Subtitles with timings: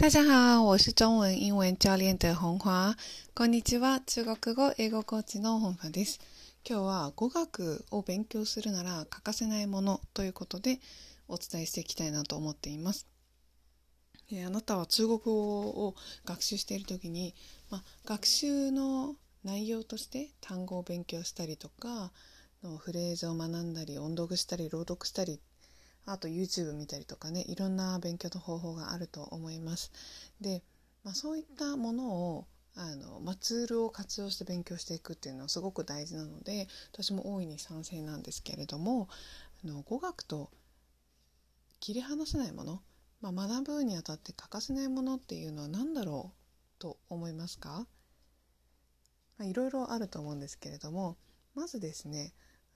[0.00, 2.96] 大家好，我是中文英文教練的本華。
[3.34, 6.20] こんにちは、中国語英語コーチの本華です。
[6.66, 10.80] 今日は語学を勉強するなら欠かせないものということで
[11.28, 13.06] お伝えしていきたいなと思っています。
[14.32, 17.34] あなたは中国語を学習している時に、
[17.68, 22.10] まあ、学習の内容として単語を勉強したりとか
[22.64, 25.40] のフレーズを学んだり音読したり朗読したり
[26.12, 29.92] あと YouTube 見たりとかねいろんな勉強の方法があると思います。
[30.40, 30.62] で、
[31.04, 39.08] まあ、そういったものをあの、まあ、ツールを活用して勉強していくっていうのはすごく大事なので私も大いに賛成なんですけれども
[39.64, 40.50] あの語学と
[41.80, 42.82] 切り離せないもの、
[43.20, 47.86] まあ、学ぶにあたって欠かせないものっていうのは何だろうと思いますか？
[49.40, 51.16] いろいろあると思うんですけれども
[51.54, 52.32] まずですね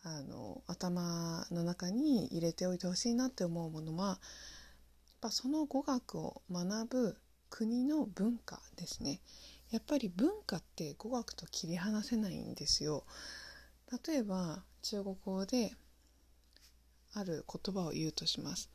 [0.06, 4.18] あの頭の中に入れておいてほしいなって思うものはやっ
[5.22, 7.16] ぱその語学を学ぶ
[7.48, 9.20] 国の文化ですね。
[9.70, 13.04] やっぱり文化って語学と切り離せないんですよ。
[14.06, 15.72] 例えば中国語で
[17.14, 18.70] ある言葉を言うとします。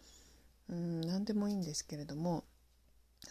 [0.70, 2.44] うん何でもいいんですけれども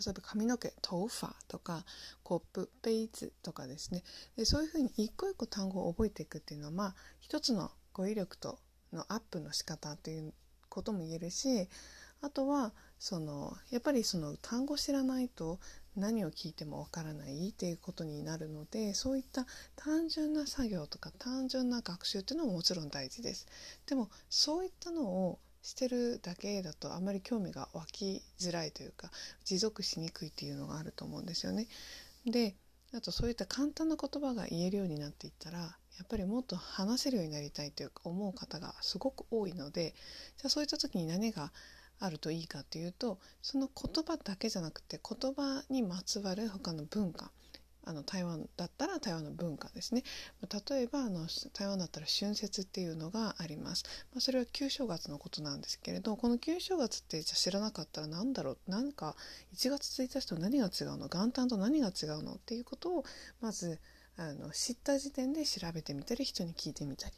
[0.04, 1.84] 例えば髪の毛トウファとか
[2.22, 4.04] コップペイズとかですね。
[4.36, 8.60] でそういうふうに一個一個単語を覚えていくっていうのはまあ一つの語彙力と
[8.92, 10.32] のアップの仕方という
[10.68, 11.68] ことも言えるし
[12.20, 15.58] あとはそのやっぱりその単語知らないと
[15.96, 23.46] 何を聞いてもわからないっていうことになるのでそういった単純な作業とか単純な学習っていうのももちろん大事です。
[23.86, 29.10] でもそういったのをしてるだけだとあまり興味が湧きづらいというか
[29.44, 31.66] 持続しにくいっていうのがあると思うんですよね。
[32.24, 32.54] で
[32.94, 39.94] あとそういった簡単な言葉が言えるようになっていったらやっぱりもっと話せるようになりたいというか思う方がすごく多いので
[40.36, 41.52] じゃあそういった時に何が
[42.00, 47.32] あるといいかというとその言葉だけじゃなくて言葉にまつわる他の文化
[47.84, 50.02] あの台湾だったら台湾の文化ですね。
[50.68, 58.58] 例えばあの台湾だったら春節っていうのがあります、まあ、それは旧正月のことなんですけれどこの旧正月ってじゃ知らなかったら何だろう？
[58.68, 59.16] 何か
[59.54, 61.08] 1月1日と何が違うの？
[61.08, 62.34] 元旦と何が違うの？
[62.34, 63.04] っていうことを
[63.40, 63.80] まず
[64.18, 67.14] あの知った時点で調べてみたり人に聞いてみたり。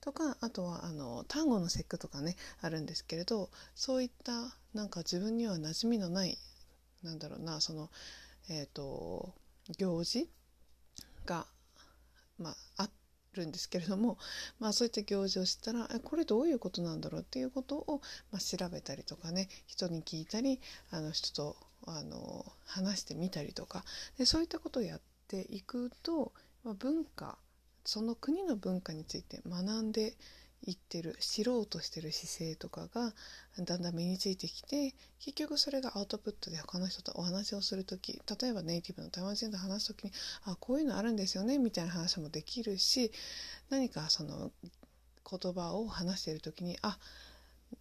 [0.00, 6.38] とかあとはあの単語の節句とかねあるんですけれどそういったなんか自分には馴染みのない
[7.02, 7.90] なんだろうなその
[8.48, 9.34] えっ、ー、と
[9.78, 10.28] 行事
[11.24, 11.46] が、
[12.38, 12.90] まあ、あ
[13.34, 14.16] るんですけれども、
[14.60, 20.60] まあ、そういった行事を知ったらえこれどういうことなんだろうっていうことを、まあ、調べたりとかね人に聞いたり
[20.92, 23.84] あの人とあの話してみたりとか
[24.18, 26.32] でそういったことをやってていくと、
[26.64, 27.38] 文化
[27.86, 30.16] その国の文化について学んで
[30.64, 33.14] いってる知ろうとしてる姿勢とかが
[33.64, 40.12] だんだん身についてきて結局それがアウトプットで他の人とお話をする時例えばネイティブの台湾人と話す時に
[40.44, 43.12] あこういうのあるんですよねみたいな話もできるし
[43.70, 44.50] 何かその
[45.28, 46.98] 言葉を話している時にあ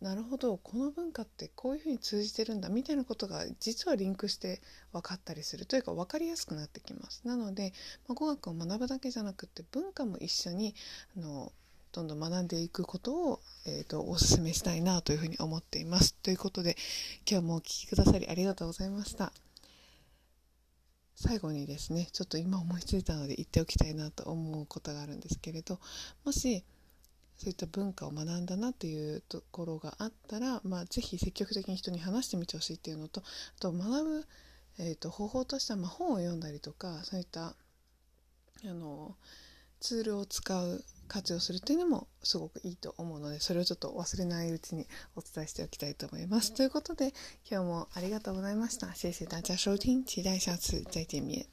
[0.02, 7.22] なるほどこの文化ってこういうふうに通じてるんだみたいなことが実はリンクして分かったりするというか分かりやすくなってきます。
[7.26, 7.74] なので、
[8.08, 10.76] まあ、語学を学ぶだけじゃなくて文化も一緒に
[11.18, 11.52] あの
[11.92, 16.14] どんどん学んでいくことを、えーと、お勧めしたいなというふうに思っています。
[16.16, 16.76] ということで
[17.30, 19.32] 今日もお聴きくださりありがとうございました。
[21.16, 25.80] 最後にですねちょっと今思いついたので言っておきたいなと思うことがあるんですけれど
[26.26, 26.64] もし
[27.38, 34.26] そういった文化を学んだなっていうところがあったら、まあ、ぜひ積極的に人に話してみてほしいっていうのとあと学ぶ、
[34.80, 37.56] えーと、方法としては、まあ、本を読んだりとかそういった
[38.64, 39.16] あの
[39.80, 46.54] ツールを使う活用するっていうのもすごくいいと思うのでそれをちょっと忘れないうちにお伝えしておきたいと思います。
[46.54, 47.14] ということで
[47.50, 48.96] 今日もありがとうございました。
[48.96, 51.46] 谢谢大家收听，期待下次再见面。